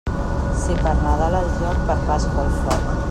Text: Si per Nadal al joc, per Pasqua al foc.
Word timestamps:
Si 0.61 0.77
per 0.85 0.93
Nadal 1.03 1.37
al 1.41 1.51
joc, 1.59 1.85
per 1.91 1.99
Pasqua 2.09 2.47
al 2.47 2.51
foc. 2.65 2.91